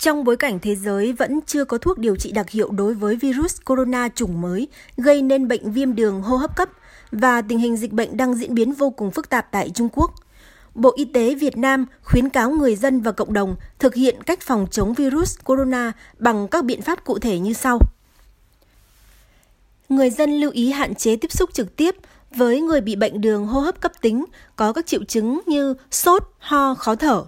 [0.00, 3.16] Trong bối cảnh thế giới vẫn chưa có thuốc điều trị đặc hiệu đối với
[3.16, 6.68] virus corona chủng mới gây nên bệnh viêm đường hô hấp cấp
[7.12, 10.14] và tình hình dịch bệnh đang diễn biến vô cùng phức tạp tại Trung Quốc,
[10.74, 14.40] Bộ Y tế Việt Nam khuyến cáo người dân và cộng đồng thực hiện cách
[14.42, 17.78] phòng chống virus corona bằng các biện pháp cụ thể như sau.
[19.88, 21.96] Người dân lưu ý hạn chế tiếp xúc trực tiếp
[22.34, 24.24] với người bị bệnh đường hô hấp cấp tính
[24.56, 27.24] có các triệu chứng như sốt, ho, khó thở.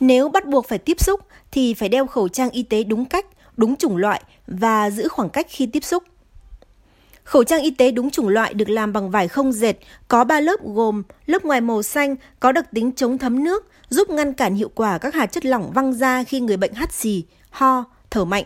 [0.00, 1.20] Nếu bắt buộc phải tiếp xúc
[1.50, 5.30] thì phải đeo khẩu trang y tế đúng cách, đúng chủng loại và giữ khoảng
[5.30, 6.02] cách khi tiếp xúc.
[7.24, 9.74] Khẩu trang y tế đúng chủng loại được làm bằng vải không dệt,
[10.08, 14.10] có 3 lớp gồm lớp ngoài màu xanh có đặc tính chống thấm nước, giúp
[14.10, 17.24] ngăn cản hiệu quả các hạt chất lỏng văng ra khi người bệnh hắt xì,
[17.50, 18.44] ho, thở mạnh.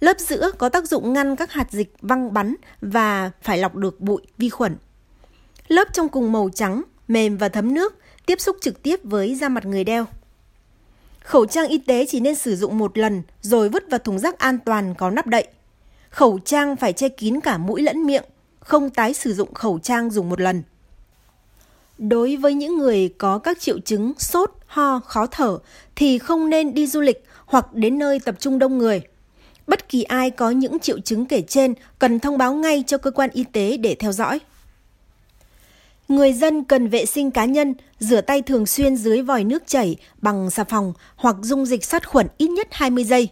[0.00, 4.00] Lớp giữa có tác dụng ngăn các hạt dịch văng bắn và phải lọc được
[4.00, 4.76] bụi, vi khuẩn.
[5.68, 7.94] Lớp trong cùng màu trắng, mềm và thấm nước,
[8.26, 10.06] tiếp xúc trực tiếp với da mặt người đeo.
[11.26, 14.38] Khẩu trang y tế chỉ nên sử dụng một lần rồi vứt vào thùng rác
[14.38, 15.46] an toàn có nắp đậy.
[16.10, 18.24] Khẩu trang phải che kín cả mũi lẫn miệng,
[18.60, 20.62] không tái sử dụng khẩu trang dùng một lần.
[21.98, 25.58] Đối với những người có các triệu chứng sốt, ho, khó thở
[25.96, 29.02] thì không nên đi du lịch hoặc đến nơi tập trung đông người.
[29.66, 33.10] Bất kỳ ai có những triệu chứng kể trên cần thông báo ngay cho cơ
[33.10, 34.40] quan y tế để theo dõi.
[36.08, 39.96] Người dân cần vệ sinh cá nhân, rửa tay thường xuyên dưới vòi nước chảy
[40.18, 43.28] bằng xà phòng hoặc dung dịch sát khuẩn ít nhất 20 giây.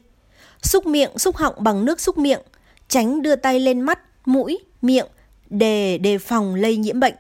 [0.63, 2.41] Xúc miệng, xúc họng bằng nước xúc miệng,
[2.89, 5.07] tránh đưa tay lên mắt, mũi, miệng
[5.51, 7.15] để đề phòng lây nhiễm bệnh.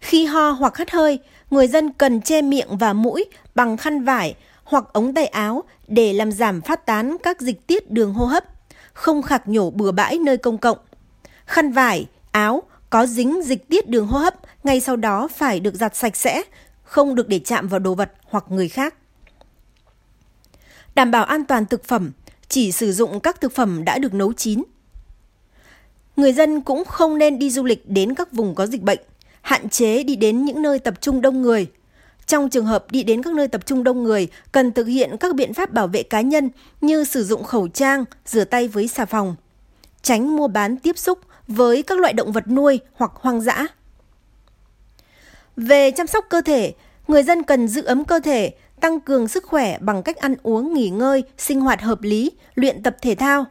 [0.00, 1.18] Khi ho hoặc hắt hơi,
[1.50, 3.24] người dân cần che miệng và mũi
[3.54, 7.90] bằng khăn vải hoặc ống tay áo để làm giảm phát tán các dịch tiết
[7.90, 8.44] đường hô hấp,
[8.92, 10.78] không khạc nhổ bừa bãi nơi công cộng.
[11.46, 15.74] Khăn vải, áo có dính dịch tiết đường hô hấp ngay sau đó phải được
[15.74, 16.42] giặt sạch sẽ,
[16.82, 18.94] không được để chạm vào đồ vật hoặc người khác.
[20.94, 22.12] Đảm bảo an toàn thực phẩm,
[22.48, 24.62] chỉ sử dụng các thực phẩm đã được nấu chín.
[26.16, 29.00] Người dân cũng không nên đi du lịch đến các vùng có dịch bệnh,
[29.40, 31.66] hạn chế đi đến những nơi tập trung đông người.
[32.26, 35.34] Trong trường hợp đi đến các nơi tập trung đông người, cần thực hiện các
[35.34, 36.50] biện pháp bảo vệ cá nhân
[36.80, 39.36] như sử dụng khẩu trang, rửa tay với xà phòng,
[40.02, 41.18] tránh mua bán tiếp xúc
[41.54, 43.66] với các loại động vật nuôi hoặc hoang dã.
[45.56, 46.74] Về chăm sóc cơ thể,
[47.08, 50.74] người dân cần giữ ấm cơ thể, tăng cường sức khỏe bằng cách ăn uống,
[50.74, 53.44] nghỉ ngơi, sinh hoạt hợp lý, luyện tập thể thao.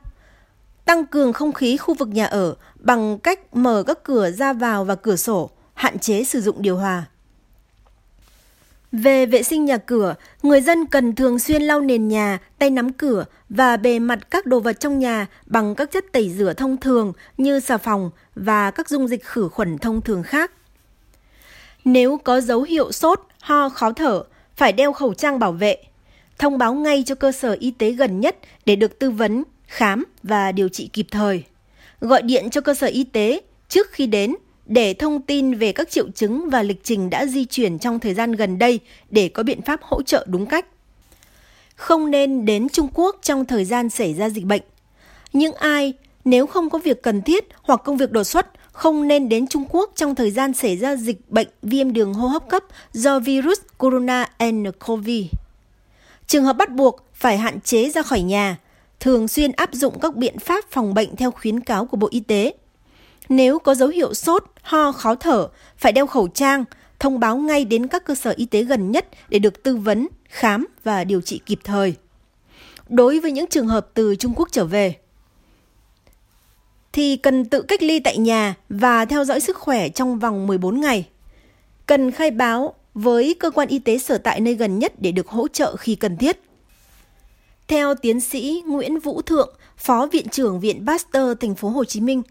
[0.86, 4.86] Tăng cường không khí khu vực nhà ở bằng cách mở các cửa ra vào
[4.86, 7.06] và cửa sổ, hạn chế sử dụng điều hòa.
[8.92, 12.94] Về vệ sinh nhà cửa, người dân cần thường xuyên lau nền nhà, tay nắm
[12.94, 16.78] cửa và bề mặt các đồ vật trong nhà bằng các chất tẩy rửa thông
[16.78, 20.52] thường như xà phòng và các dung dịch khử khuẩn thông thường khác.
[21.86, 24.24] Nếu có dấu hiệu sốt, ho, khó thở,
[24.56, 25.78] phải đeo khẩu trang bảo vệ.
[26.38, 28.36] Thông báo ngay cho cơ sở y tế gần nhất
[28.66, 31.44] để được tư vấn, khám và điều trị kịp thời.
[32.02, 34.36] Gọi điện cho cơ sở y tế trước khi đến
[34.66, 38.14] để thông tin về các triệu chứng và lịch trình đã di chuyển trong thời
[38.14, 38.80] gian gần đây
[39.10, 40.66] để có biện pháp hỗ trợ đúng cách.
[41.76, 44.62] Không nên đến Trung Quốc trong thời gian xảy ra dịch bệnh.
[45.34, 45.94] Những ai
[46.26, 49.66] nếu không có việc cần thiết hoặc công việc đột xuất không nên đến Trung
[49.70, 52.64] Quốc trong thời gian xảy ra dịch bệnh viêm đường hô hấp cấp
[52.94, 55.10] do virus corona nCoV.
[56.28, 58.58] Trường hợp bắt buộc phải hạn chế ra khỏi nhà,
[59.00, 62.20] thường xuyên áp dụng các biện pháp phòng bệnh theo khuyến cáo của Bộ Y
[62.20, 62.54] tế.
[63.32, 66.66] Nếu có dấu hiệu sốt, ho, khó thở, phải đeo khẩu trang,
[67.00, 70.08] thông báo ngay đến các cơ sở y tế gần nhất để được tư vấn,
[70.30, 71.96] khám và điều trị kịp thời.
[72.90, 74.96] Đối với những trường hợp từ Trung Quốc trở về,
[76.94, 80.82] thì cần tự cách ly tại nhà và theo dõi sức khỏe trong vòng 14
[80.82, 81.08] ngày.
[81.86, 85.28] Cần khai báo với cơ quan y tế sở tại nơi gần nhất để được
[85.28, 86.40] hỗ trợ khi cần thiết.
[87.68, 92.02] Theo tiến sĩ Nguyễn Vũ Thượng, Phó Viện trưởng Viện Pasteur Thành phố Hồ Chí
[92.02, 92.22] Minh,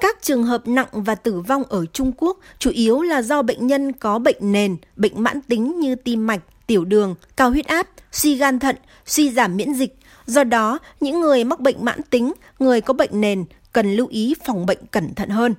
[0.00, 3.66] các trường hợp nặng và tử vong ở Trung Quốc chủ yếu là do bệnh
[3.66, 7.88] nhân có bệnh nền, bệnh mãn tính như tim mạch, tiểu đường, cao huyết áp,
[8.12, 8.76] suy gan thận,
[9.06, 9.98] suy giảm miễn dịch.
[10.26, 14.34] Do đó, những người mắc bệnh mãn tính, người có bệnh nền cần lưu ý
[14.44, 15.54] phòng bệnh cẩn thận hơn.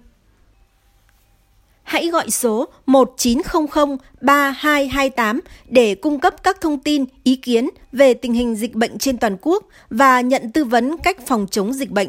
[1.83, 5.39] Hãy gọi số 1900 3228
[5.69, 9.37] để cung cấp các thông tin, ý kiến về tình hình dịch bệnh trên toàn
[9.41, 12.07] quốc và nhận tư vấn cách phòng chống dịch bệnh.